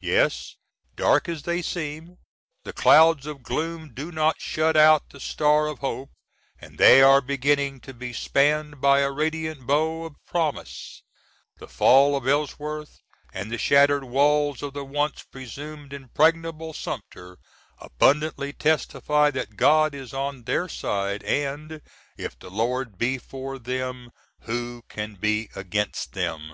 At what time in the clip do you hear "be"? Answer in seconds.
7.92-8.12, 22.98-23.18, 25.16-25.50